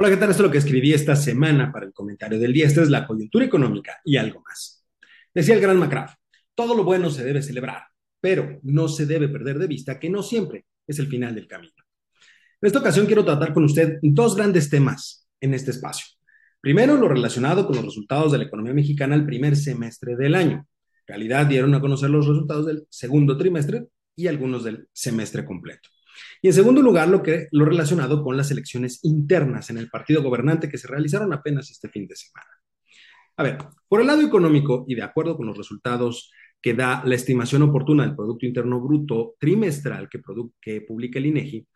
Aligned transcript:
Hola, 0.00 0.10
¿qué 0.10 0.16
tal? 0.16 0.30
Esto 0.30 0.44
es 0.44 0.46
lo 0.46 0.52
que 0.52 0.58
escribí 0.58 0.92
esta 0.92 1.16
semana 1.16 1.72
para 1.72 1.84
el 1.84 1.92
comentario 1.92 2.38
del 2.38 2.52
día. 2.52 2.68
Esta 2.68 2.82
es 2.82 2.88
la 2.88 3.04
coyuntura 3.04 3.44
económica 3.44 3.98
y 4.04 4.16
algo 4.16 4.40
más. 4.46 4.86
Decía 5.34 5.56
el 5.56 5.60
gran 5.60 5.76
McCraff, 5.76 6.14
todo 6.54 6.76
lo 6.76 6.84
bueno 6.84 7.10
se 7.10 7.24
debe 7.24 7.42
celebrar, 7.42 7.82
pero 8.20 8.60
no 8.62 8.86
se 8.86 9.06
debe 9.06 9.28
perder 9.28 9.58
de 9.58 9.66
vista 9.66 9.98
que 9.98 10.08
no 10.08 10.22
siempre 10.22 10.66
es 10.86 11.00
el 11.00 11.08
final 11.08 11.34
del 11.34 11.48
camino. 11.48 11.72
En 12.60 12.66
esta 12.68 12.78
ocasión 12.78 13.06
quiero 13.06 13.24
tratar 13.24 13.52
con 13.52 13.64
usted 13.64 13.98
dos 14.00 14.36
grandes 14.36 14.70
temas 14.70 15.28
en 15.40 15.52
este 15.52 15.72
espacio. 15.72 16.06
Primero, 16.60 16.96
lo 16.96 17.08
relacionado 17.08 17.66
con 17.66 17.74
los 17.74 17.84
resultados 17.84 18.30
de 18.30 18.38
la 18.38 18.44
economía 18.44 18.74
mexicana 18.74 19.16
al 19.16 19.26
primer 19.26 19.56
semestre 19.56 20.14
del 20.14 20.36
año. 20.36 20.58
En 20.58 21.08
realidad 21.08 21.46
dieron 21.46 21.74
a 21.74 21.80
conocer 21.80 22.08
los 22.08 22.24
resultados 22.24 22.66
del 22.66 22.86
segundo 22.88 23.36
trimestre 23.36 23.88
y 24.14 24.28
algunos 24.28 24.62
del 24.62 24.86
semestre 24.92 25.44
completo. 25.44 25.88
Y 26.42 26.48
en 26.48 26.54
segundo 26.54 26.82
lugar, 26.82 27.08
lo, 27.08 27.22
que, 27.22 27.48
lo 27.52 27.64
relacionado 27.64 28.22
con 28.22 28.36
las 28.36 28.50
elecciones 28.50 29.00
internas 29.02 29.70
en 29.70 29.78
el 29.78 29.88
partido 29.88 30.22
gobernante 30.22 30.68
que 30.68 30.78
se 30.78 30.88
realizaron 30.88 31.32
apenas 31.32 31.70
este 31.70 31.88
fin 31.88 32.06
de 32.06 32.16
semana. 32.16 32.48
A 33.36 33.42
ver, 33.42 33.58
por 33.88 34.00
el 34.00 34.06
lado 34.06 34.22
económico 34.22 34.84
y 34.88 34.94
de 34.94 35.02
acuerdo 35.02 35.36
con 35.36 35.46
los 35.46 35.56
resultados 35.56 36.30
que 36.60 36.74
da 36.74 37.02
la 37.04 37.14
estimación 37.14 37.62
oportuna 37.62 38.04
del 38.04 38.16
Producto 38.16 38.46
Interno 38.46 38.80
Bruto 38.80 39.34
trimestral 39.38 40.08
que, 40.08 40.20
que 40.60 40.80
publica 40.80 41.18
el 41.18 41.26
INEGI, 41.26 41.66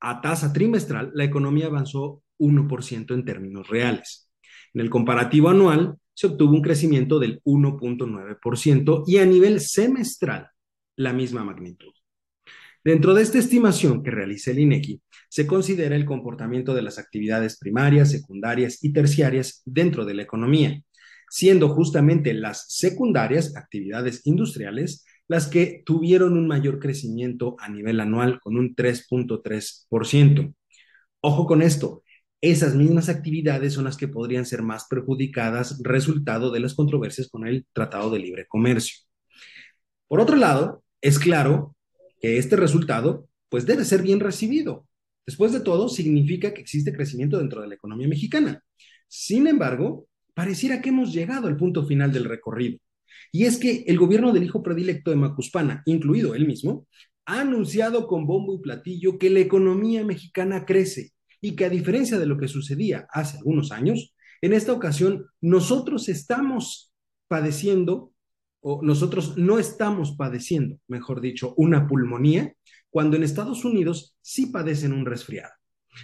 a 0.00 0.20
tasa 0.20 0.52
trimestral, 0.52 1.12
la 1.14 1.24
economía 1.24 1.66
avanzó 1.66 2.22
1% 2.38 3.14
en 3.14 3.24
términos 3.24 3.68
reales. 3.68 4.28
En 4.74 4.80
el 4.80 4.90
comparativo 4.90 5.48
anual, 5.48 5.96
se 6.12 6.26
obtuvo 6.26 6.52
un 6.52 6.62
crecimiento 6.62 7.18
del 7.18 7.40
1.9% 7.44 9.04
y 9.06 9.18
a 9.18 9.26
nivel 9.26 9.60
semestral, 9.60 10.48
la 10.96 11.12
misma 11.12 11.44
magnitud. 11.44 11.92
Dentro 12.84 13.14
de 13.14 13.22
esta 13.22 13.38
estimación 13.38 14.02
que 14.02 14.10
realiza 14.10 14.50
el 14.50 14.58
INEGI, 14.58 15.00
se 15.30 15.46
considera 15.46 15.96
el 15.96 16.04
comportamiento 16.04 16.74
de 16.74 16.82
las 16.82 16.98
actividades 16.98 17.58
primarias, 17.58 18.10
secundarias 18.10 18.84
y 18.84 18.92
terciarias 18.92 19.62
dentro 19.64 20.04
de 20.04 20.12
la 20.12 20.22
economía, 20.22 20.82
siendo 21.30 21.70
justamente 21.70 22.34
las 22.34 22.66
secundarias, 22.68 23.56
actividades 23.56 24.26
industriales, 24.26 25.06
las 25.28 25.46
que 25.46 25.82
tuvieron 25.86 26.36
un 26.36 26.46
mayor 26.46 26.78
crecimiento 26.78 27.56
a 27.58 27.70
nivel 27.70 28.00
anual 28.00 28.38
con 28.40 28.58
un 28.58 28.76
3.3%. 28.76 30.54
Ojo 31.20 31.46
con 31.46 31.62
esto, 31.62 32.02
esas 32.42 32.74
mismas 32.74 33.08
actividades 33.08 33.72
son 33.72 33.84
las 33.84 33.96
que 33.96 34.08
podrían 34.08 34.44
ser 34.44 34.62
más 34.62 34.86
perjudicadas 34.90 35.80
resultado 35.82 36.50
de 36.50 36.60
las 36.60 36.74
controversias 36.74 37.28
con 37.28 37.46
el 37.46 37.66
Tratado 37.72 38.10
de 38.10 38.18
Libre 38.18 38.46
Comercio. 38.46 38.98
Por 40.06 40.20
otro 40.20 40.36
lado, 40.36 40.84
es 41.00 41.18
claro 41.18 41.73
que 42.24 42.38
este 42.38 42.56
resultado 42.56 43.28
pues 43.50 43.66
debe 43.66 43.84
ser 43.84 44.00
bien 44.00 44.18
recibido. 44.18 44.88
Después 45.26 45.52
de 45.52 45.60
todo, 45.60 45.90
significa 45.90 46.54
que 46.54 46.62
existe 46.62 46.94
crecimiento 46.94 47.36
dentro 47.36 47.60
de 47.60 47.68
la 47.68 47.74
economía 47.74 48.08
mexicana. 48.08 48.64
Sin 49.08 49.46
embargo, 49.46 50.08
pareciera 50.32 50.80
que 50.80 50.88
hemos 50.88 51.12
llegado 51.12 51.48
al 51.48 51.58
punto 51.58 51.84
final 51.84 52.14
del 52.14 52.24
recorrido. 52.24 52.78
Y 53.30 53.44
es 53.44 53.58
que 53.58 53.84
el 53.88 53.98
gobierno 53.98 54.32
del 54.32 54.44
hijo 54.44 54.62
predilecto 54.62 55.10
de 55.10 55.18
Macuspana, 55.18 55.82
incluido 55.84 56.34
él 56.34 56.46
mismo, 56.46 56.86
ha 57.26 57.42
anunciado 57.42 58.06
con 58.06 58.26
bombo 58.26 58.54
y 58.54 58.62
platillo 58.62 59.18
que 59.18 59.28
la 59.28 59.40
economía 59.40 60.02
mexicana 60.02 60.64
crece 60.64 61.12
y 61.42 61.56
que 61.56 61.66
a 61.66 61.68
diferencia 61.68 62.18
de 62.18 62.24
lo 62.24 62.38
que 62.38 62.48
sucedía 62.48 63.06
hace 63.10 63.36
algunos 63.36 63.70
años, 63.70 64.14
en 64.40 64.54
esta 64.54 64.72
ocasión 64.72 65.26
nosotros 65.42 66.08
estamos 66.08 66.90
padeciendo 67.28 68.13
o 68.66 68.80
nosotros 68.82 69.36
no 69.36 69.58
estamos 69.58 70.12
padeciendo, 70.16 70.78
mejor 70.88 71.20
dicho, 71.20 71.52
una 71.58 71.86
pulmonía, 71.86 72.54
cuando 72.88 73.16
en 73.16 73.22
Estados 73.22 73.62
Unidos 73.66 74.16
sí 74.22 74.46
padecen 74.46 74.94
un 74.94 75.04
resfriado. 75.04 75.52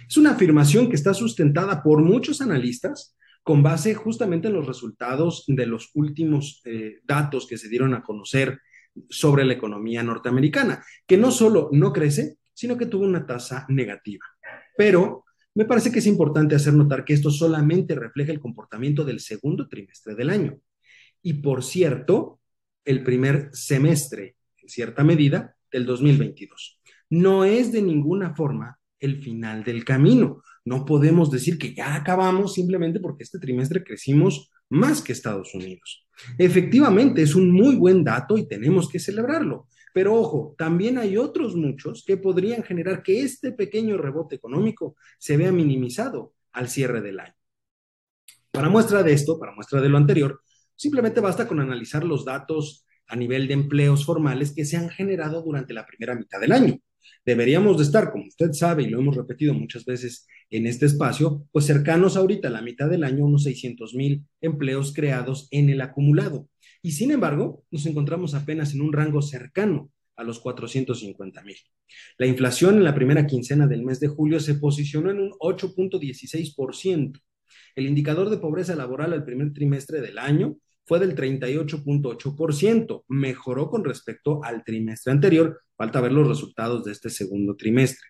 Es 0.07 0.15
una 0.15 0.33
afirmación 0.33 0.87
que 0.87 0.95
está 0.95 1.15
sustentada 1.15 1.81
por 1.81 2.03
muchos 2.03 2.39
analistas 2.39 3.17
con 3.41 3.63
base 3.63 3.95
justamente 3.95 4.47
en 4.47 4.53
los 4.53 4.67
resultados 4.67 5.43
de 5.47 5.65
los 5.65 5.89
últimos 5.95 6.61
eh, 6.65 6.99
datos 7.03 7.47
que 7.47 7.57
se 7.57 7.67
dieron 7.67 7.95
a 7.95 8.03
conocer 8.03 8.59
sobre 9.09 9.43
la 9.43 9.53
economía 9.53 10.03
norteamericana, 10.03 10.85
que 11.07 11.17
no 11.17 11.31
solo 11.31 11.69
no 11.71 11.91
crece, 11.91 12.37
sino 12.53 12.77
que 12.77 12.85
tuvo 12.85 13.05
una 13.05 13.25
tasa 13.25 13.65
negativa. 13.69 14.23
Pero 14.77 15.25
me 15.55 15.65
parece 15.65 15.91
que 15.91 15.97
es 15.97 16.05
importante 16.05 16.53
hacer 16.53 16.75
notar 16.75 17.05
que 17.05 17.13
esto 17.13 17.31
solamente 17.31 17.95
refleja 17.95 18.31
el 18.31 18.39
comportamiento 18.39 19.03
del 19.03 19.19
segundo 19.19 19.67
trimestre 19.67 20.13
del 20.13 20.29
año. 20.29 20.59
Y 21.23 21.35
por 21.35 21.63
cierto, 21.63 22.40
el 22.85 23.03
primer 23.03 23.49
semestre, 23.53 24.35
en 24.61 24.69
cierta 24.69 25.03
medida, 25.03 25.55
del 25.71 25.85
2022. 25.85 26.81
No 27.09 27.45
es 27.45 27.71
de 27.71 27.81
ninguna 27.81 28.35
forma 28.35 28.79
el 28.99 29.21
final 29.21 29.63
del 29.63 29.83
camino. 29.83 30.41
No 30.63 30.85
podemos 30.85 31.31
decir 31.31 31.57
que 31.57 31.73
ya 31.73 31.95
acabamos 31.95 32.53
simplemente 32.53 32.99
porque 32.99 33.23
este 33.23 33.39
trimestre 33.39 33.83
crecimos 33.83 34.51
más 34.69 35.01
que 35.01 35.11
Estados 35.11 35.53
Unidos. 35.53 36.07
Efectivamente, 36.37 37.21
es 37.21 37.35
un 37.35 37.51
muy 37.51 37.75
buen 37.75 38.03
dato 38.03 38.37
y 38.37 38.47
tenemos 38.47 38.87
que 38.87 38.99
celebrarlo. 38.99 39.67
Pero 39.93 40.15
ojo, 40.15 40.55
también 40.57 40.97
hay 40.97 41.17
otros 41.17 41.55
muchos 41.55 42.03
que 42.05 42.15
podrían 42.15 42.63
generar 42.63 43.03
que 43.03 43.21
este 43.21 43.51
pequeño 43.51 43.97
rebote 43.97 44.35
económico 44.35 44.95
se 45.17 45.35
vea 45.35 45.51
minimizado 45.51 46.33
al 46.53 46.69
cierre 46.69 47.01
del 47.01 47.19
año. 47.19 47.35
Para 48.51 48.69
muestra 48.69 49.03
de 49.03 49.13
esto, 49.13 49.39
para 49.39 49.53
muestra 49.53 49.81
de 49.81 49.89
lo 49.89 49.97
anterior, 49.97 50.41
Simplemente 50.81 51.19
basta 51.19 51.47
con 51.47 51.59
analizar 51.59 52.03
los 52.03 52.25
datos 52.25 52.87
a 53.07 53.15
nivel 53.15 53.47
de 53.47 53.53
empleos 53.53 54.03
formales 54.03 54.51
que 54.51 54.65
se 54.65 54.77
han 54.77 54.89
generado 54.89 55.43
durante 55.43 55.75
la 55.75 55.85
primera 55.85 56.15
mitad 56.15 56.39
del 56.39 56.51
año. 56.51 56.79
Deberíamos 57.23 57.77
de 57.77 57.83
estar, 57.83 58.11
como 58.11 58.25
usted 58.25 58.51
sabe 58.53 58.81
y 58.81 58.89
lo 58.89 58.99
hemos 58.99 59.15
repetido 59.15 59.53
muchas 59.53 59.85
veces 59.85 60.25
en 60.49 60.65
este 60.65 60.87
espacio, 60.87 61.45
pues 61.51 61.67
cercanos 61.67 62.17
ahorita 62.17 62.47
a 62.47 62.51
la 62.51 62.63
mitad 62.63 62.89
del 62.89 63.03
año, 63.03 63.25
unos 63.25 63.43
600 63.43 63.93
mil 63.93 64.25
empleos 64.41 64.91
creados 64.91 65.47
en 65.51 65.69
el 65.69 65.81
acumulado. 65.81 66.49
Y 66.81 66.93
sin 66.93 67.11
embargo, 67.11 67.63
nos 67.69 67.85
encontramos 67.85 68.33
apenas 68.33 68.73
en 68.73 68.81
un 68.81 68.91
rango 68.91 69.21
cercano 69.21 69.91
a 70.15 70.23
los 70.23 70.39
450 70.39 71.43
mil. 71.43 71.57
La 72.17 72.25
inflación 72.25 72.77
en 72.77 72.85
la 72.85 72.95
primera 72.95 73.27
quincena 73.27 73.67
del 73.67 73.83
mes 73.83 73.99
de 73.99 74.07
julio 74.07 74.39
se 74.39 74.55
posicionó 74.55 75.11
en 75.11 75.19
un 75.19 75.31
8.16%. 75.33 77.21
El 77.75 77.85
indicador 77.85 78.31
de 78.31 78.37
pobreza 78.39 78.73
laboral 78.73 79.13
al 79.13 79.23
primer 79.23 79.53
trimestre 79.53 80.01
del 80.01 80.17
año 80.17 80.57
fue 80.85 80.99
del 80.99 81.15
38.8%, 81.15 83.03
mejoró 83.07 83.69
con 83.69 83.83
respecto 83.83 84.43
al 84.43 84.63
trimestre 84.63 85.11
anterior, 85.11 85.61
falta 85.77 86.01
ver 86.01 86.11
los 86.11 86.27
resultados 86.27 86.83
de 86.83 86.91
este 86.91 87.09
segundo 87.09 87.55
trimestre. 87.55 88.09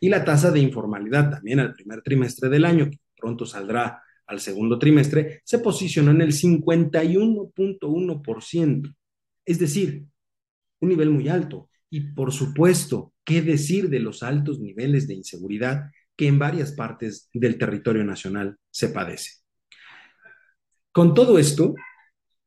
Y 0.00 0.08
la 0.08 0.24
tasa 0.24 0.50
de 0.50 0.58
informalidad 0.60 1.30
también 1.30 1.60
al 1.60 1.74
primer 1.74 2.00
trimestre 2.02 2.48
del 2.48 2.64
año, 2.64 2.90
que 2.90 2.98
pronto 3.16 3.46
saldrá 3.46 4.02
al 4.26 4.40
segundo 4.40 4.76
trimestre, 4.78 5.42
se 5.44 5.58
posicionó 5.58 6.10
en 6.10 6.22
el 6.22 6.32
51.1%, 6.32 8.94
es 9.44 9.58
decir, 9.58 10.04
un 10.80 10.88
nivel 10.88 11.10
muy 11.10 11.28
alto. 11.28 11.68
Y 11.90 12.12
por 12.12 12.32
supuesto, 12.32 13.12
¿qué 13.24 13.42
decir 13.42 13.90
de 13.90 14.00
los 14.00 14.22
altos 14.22 14.60
niveles 14.60 15.06
de 15.06 15.12
inseguridad 15.14 15.90
que 16.16 16.26
en 16.26 16.38
varias 16.38 16.72
partes 16.72 17.28
del 17.32 17.58
territorio 17.58 18.04
nacional 18.04 18.56
se 18.70 18.88
padece? 18.88 19.42
Con 20.92 21.14
todo 21.14 21.38
esto, 21.38 21.74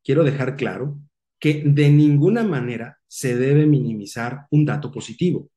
quiero 0.06 0.24
dejar 0.24 0.56
claro 0.56 0.98
que 1.40 1.64
de 1.66 1.90
ninguna 1.90 2.44
manera 2.44 3.00
se 3.08 3.36
debe 3.36 3.66
minimizar 3.66 4.46
un 4.52 4.64
dato 4.64 4.92
positivo. 4.92 5.50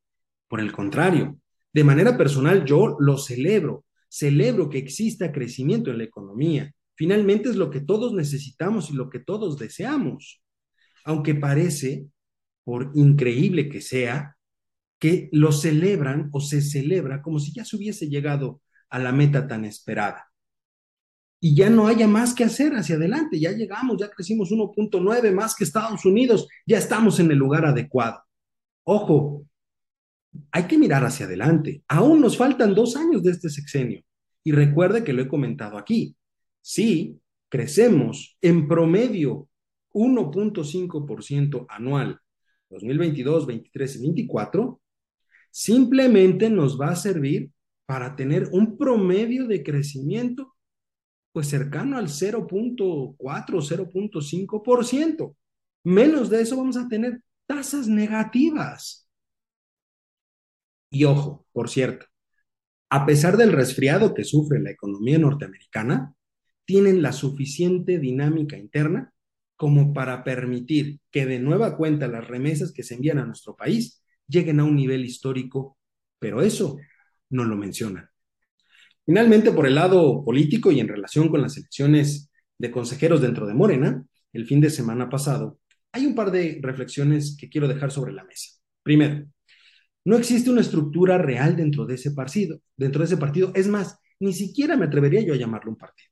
Por 0.49 0.61
el 0.61 0.73
contrario, 0.73 1.39
de 1.73 1.85
manera 1.85 2.17
personal 2.17 2.65
yo 2.65 2.97
lo 2.99 3.19
celebro, 3.19 3.85
celebro 4.09 4.71
que 4.71 4.79
exista 4.79 5.31
crecimiento 5.31 5.91
en 5.91 5.99
la 5.99 6.05
economía. 6.05 6.73
Finalmente 6.95 7.51
es 7.51 7.57
lo 7.57 7.71
que 7.71 7.81
todos 7.81 8.15
necesitamos 8.15 8.91
y 8.91 8.95
lo 8.95 9.11
que 9.11 9.21
todos 9.21 9.59
deseamos. 9.59 10.43
Aunque 11.05 11.35
parece, 11.35 12.07
por 12.65 12.91
increíble 12.95 13.69
que 13.69 13.83
sea, 13.83 14.37
que 14.99 15.29
lo 15.31 15.53
celebran 15.53 16.31
o 16.33 16.41
se 16.41 16.63
celebra 16.63 17.23
como 17.23 17.39
si 17.39 17.53
ya 17.53 17.65
se 17.65 17.77
hubiese 17.77 18.09
llegado 18.09 18.63
a 18.89 18.99
la 18.99 19.13
meta 19.13 19.47
tan 19.47 19.65
esperada 19.65 20.28
y 21.41 21.55
ya 21.55 21.71
no 21.71 21.87
haya 21.87 22.09
más 22.09 22.35
que 22.35 22.45
hacer 22.45 22.75
hacia 22.75 22.97
adelante. 22.97 23.39
Ya 23.39 23.53
llegamos, 23.53 23.99
ya 23.99 24.11
crecimos 24.11 24.51
1.9 24.51 25.33
más 25.33 25.55
que 25.55 25.65
Estados 25.65 26.05
Unidos, 26.05 26.49
ya 26.67 26.79
estamos 26.79 27.21
en 27.21 27.31
el 27.31 27.39
lugar 27.39 27.65
adecuado. 27.65 28.23
Ojo, 28.85 29.47
hay 30.51 30.65
que 30.65 30.79
mirar 30.79 31.05
hacia 31.05 31.27
adelante. 31.27 31.83
Aún 31.89 32.21
nos 32.21 32.37
faltan 32.37 32.75
dos 32.75 32.97
años 32.97 33.23
de 33.23 33.33
este 33.33 33.51
sexenio. 33.51 34.03
Y 34.45 34.53
recuerde 34.53 35.05
que 35.05 35.13
lo 35.13 35.23
he 35.23 35.29
comentado 35.29 35.79
aquí. 35.79 36.17
Si 36.61 37.19
crecemos 37.49 38.37
en 38.41 38.69
promedio 38.69 39.49
1.5% 39.93 41.67
anual 41.69 42.21
2022, 42.71 43.47
23 43.47 43.97
y 43.97 44.01
24, 44.01 44.81
simplemente 45.51 46.51
nos 46.51 46.79
va 46.79 46.91
a 46.91 46.97
servir 46.97 47.51
para 47.87 48.15
tener 48.15 48.49
un 48.53 48.77
promedio 48.77 49.47
de 49.47 49.63
crecimiento 49.63 50.55
pues 51.33 51.49
cercano 51.49 51.99
al 51.99 52.09
0.4 52.09 53.17
0.5%. 53.19 55.37
Menos 55.85 56.31
de 56.31 56.43
eso 56.43 56.57
vamos 56.57 56.77
a 56.77 56.89
tener 56.89 57.23
tasas 57.47 57.89
negativas. 57.89 59.09
Y 60.91 61.05
ojo, 61.05 61.47
por 61.53 61.69
cierto, 61.69 62.07
a 62.91 63.05
pesar 63.05 63.37
del 63.37 63.53
resfriado 63.53 64.15
que 64.15 64.25
sufre 64.25 64.61
la 64.61 64.71
economía 64.71 65.19
norteamericana, 65.19 66.15
tienen 66.65 67.03
la 67.03 67.13
suficiente 67.13 67.99
dinámica 67.99 68.57
interna 68.57 69.13
como 69.57 69.93
para 69.93 70.25
permitir 70.25 71.01
que 71.11 71.27
de 71.27 71.41
nueva 71.41 71.77
cuenta 71.77 72.09
las 72.09 72.27
remesas 72.27 72.73
que 72.73 72.83
se 72.83 72.95
envían 72.95 73.19
a 73.19 73.27
nuestro 73.27 73.57
país 73.57 74.03
lleguen 74.27 74.61
a 74.61 74.65
un 74.65 74.77
nivel 74.77 75.05
histórico, 75.05 75.77
pero 76.19 76.43
eso 76.43 76.79
no 77.31 77.45
lo 77.45 77.57
mencionan. 77.57 78.09
Finalmente, 79.09 79.53
por 79.53 79.67
el 79.67 79.75
lado 79.75 80.23
político 80.23 80.71
y 80.71 80.81
en 80.81 80.89
relación 80.89 81.31
con 81.31 81.41
las 81.41 81.57
elecciones 81.57 82.31
de 82.59 82.71
consejeros 82.71 83.23
dentro 83.23 83.47
de 83.47 83.55
Morena, 83.55 84.05
el 84.35 84.45
fin 84.45 84.61
de 84.61 84.69
semana 84.69 85.09
pasado, 85.09 85.61
hay 85.93 86.05
un 86.05 86.15
par 86.15 86.31
de 86.31 86.61
reflexiones 86.63 87.35
que 87.41 87.49
quiero 87.49 87.69
dejar 87.69 87.91
sobre 87.91 88.13
la 88.13 88.25
mesa. 88.25 88.61
Primero, 88.83 89.25
no 90.05 90.19
existe 90.19 90.51
una 90.51 90.61
estructura 90.61 91.17
real 91.17 91.57
dentro 91.57 91.87
de 91.87 91.95
ese 91.95 92.11
partido, 92.11 92.61
dentro 92.77 92.99
de 92.99 93.07
ese 93.07 93.17
partido. 93.17 93.51
Es 93.55 93.67
más, 93.67 93.99
ni 94.21 94.35
siquiera 94.35 94.77
me 94.77 94.85
atrevería 94.85 95.23
yo 95.23 95.33
a 95.33 95.39
llamarlo 95.39 95.71
un 95.71 95.79
partido. 95.79 96.11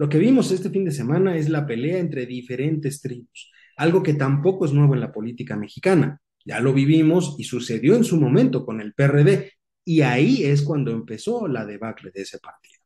Lo 0.00 0.08
que 0.08 0.18
vimos 0.18 0.50
este 0.50 0.70
fin 0.70 0.84
de 0.84 0.90
semana 0.90 1.36
es 1.36 1.48
la 1.48 1.64
pelea 1.64 1.98
entre 1.98 2.26
diferentes 2.26 3.00
tribus, 3.00 3.52
algo 3.76 4.02
que 4.02 4.14
tampoco 4.14 4.64
es 4.64 4.72
nuevo 4.72 4.94
en 4.94 5.00
la 5.00 5.12
política 5.12 5.56
mexicana. 5.56 6.20
Ya 6.44 6.58
lo 6.58 6.72
vivimos 6.72 7.36
y 7.38 7.44
sucedió 7.44 7.94
en 7.94 8.02
su 8.02 8.20
momento 8.20 8.66
con 8.66 8.80
el 8.80 8.94
PRD, 8.94 9.52
y 9.84 10.02
ahí 10.02 10.44
es 10.44 10.62
cuando 10.62 10.90
empezó 10.90 11.48
la 11.48 11.64
debacle 11.64 12.10
de 12.10 12.22
ese 12.22 12.38
partido. 12.38 12.80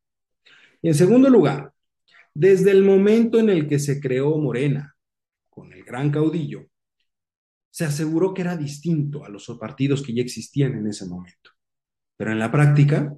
En 0.83 0.95
segundo 0.95 1.29
lugar, 1.29 1.73
desde 2.35 2.71
el 2.71 2.83
momento 2.83 3.39
en 3.39 3.51
el 3.51 3.69
que 3.69 3.79
se 3.79 4.01
creó 4.01 4.37
Morena, 4.39 4.95
con 5.49 5.73
el 5.73 5.85
gran 5.85 6.11
caudillo, 6.11 6.67
se 7.71 7.85
aseguró 7.85 8.33
que 8.33 8.43
era 8.43 8.57
distinto 8.57 9.25
a 9.25 9.29
los 9.29 9.47
partidos 9.61 10.03
que 10.03 10.15
ya 10.15 10.23
existían 10.23 10.73
en 10.79 10.87
ese 10.87 11.07
momento. 11.07 11.51
Pero 12.17 12.33
en 12.33 12.39
la 12.39 12.51
práctica, 12.51 13.15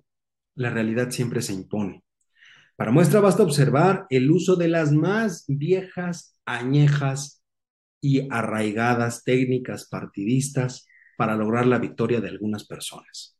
la 0.56 0.70
realidad 0.70 1.10
siempre 1.10 1.42
se 1.42 1.52
impone. 1.52 2.02
Para 2.74 2.90
muestra 2.90 3.20
basta 3.20 3.42
observar 3.42 4.06
el 4.10 4.30
uso 4.30 4.56
de 4.56 4.68
las 4.68 4.92
más 4.92 5.44
viejas, 5.46 6.38
añejas 6.44 7.42
y 8.00 8.28
arraigadas 8.30 9.24
técnicas 9.24 9.88
partidistas 9.88 10.86
para 11.16 11.36
lograr 11.36 11.66
la 11.66 11.78
victoria 11.78 12.20
de 12.20 12.28
algunas 12.28 12.64
personas, 12.64 13.37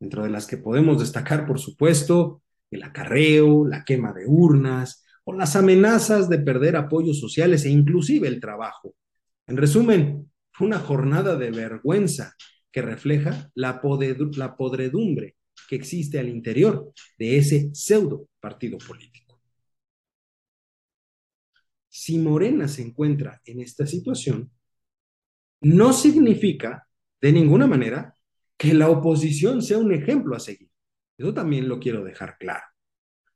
dentro 0.00 0.24
de 0.24 0.30
las 0.30 0.46
que 0.46 0.56
podemos 0.56 0.98
destacar, 0.98 1.46
por 1.46 1.60
supuesto, 1.60 2.42
el 2.70 2.82
acarreo, 2.82 3.66
la 3.66 3.84
quema 3.84 4.12
de 4.12 4.26
urnas 4.26 5.04
o 5.24 5.34
las 5.34 5.54
amenazas 5.54 6.28
de 6.28 6.38
perder 6.38 6.76
apoyos 6.76 7.20
sociales 7.20 7.64
e 7.64 7.70
inclusive 7.70 8.26
el 8.26 8.40
trabajo. 8.40 8.94
En 9.46 9.56
resumen, 9.58 10.32
fue 10.50 10.66
una 10.66 10.78
jornada 10.78 11.36
de 11.36 11.50
vergüenza 11.50 12.34
que 12.72 12.82
refleja 12.82 13.50
la, 13.54 13.80
la 14.36 14.56
podredumbre 14.56 15.36
que 15.68 15.76
existe 15.76 16.18
al 16.18 16.28
interior 16.28 16.92
de 17.18 17.36
ese 17.36 17.70
pseudo 17.74 18.28
partido 18.40 18.78
político. 18.78 19.40
Si 21.88 22.18
Morena 22.18 22.68
se 22.68 22.82
encuentra 22.82 23.40
en 23.44 23.60
esta 23.60 23.86
situación, 23.86 24.50
no 25.60 25.92
significa 25.92 26.86
de 27.20 27.32
ninguna 27.32 27.66
manera 27.66 28.14
que 28.60 28.74
la 28.74 28.90
oposición 28.90 29.62
sea 29.62 29.78
un 29.78 29.90
ejemplo 29.90 30.36
a 30.36 30.38
seguir. 30.38 30.68
Eso 31.16 31.32
también 31.32 31.66
lo 31.66 31.80
quiero 31.80 32.04
dejar 32.04 32.36
claro. 32.36 32.66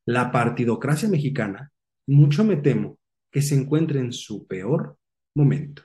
La 0.05 0.31
partidocracia 0.31 1.09
mexicana, 1.09 1.73
mucho 2.07 2.45
me 2.45 2.57
temo, 2.57 2.99
que 3.33 3.41
se 3.41 3.55
encuentre 3.55 4.01
en 4.01 4.13
su 4.13 4.47
peor 4.47 4.99
momento. 5.35 5.83